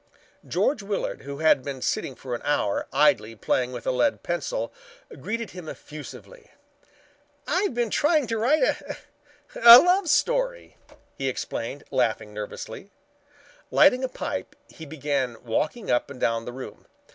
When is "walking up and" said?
15.43-16.19